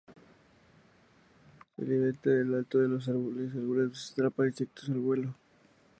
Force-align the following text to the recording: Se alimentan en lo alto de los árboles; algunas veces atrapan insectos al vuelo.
Se 1.75 1.83
alimentan 1.83 2.31
en 2.33 2.49
lo 2.49 2.57
alto 2.57 2.79
de 2.79 2.87
los 2.87 3.07
árboles; 3.07 3.53
algunas 3.53 3.89
veces 3.91 4.11
atrapan 4.13 4.47
insectos 4.47 4.89
al 4.89 4.97
vuelo. 4.97 5.35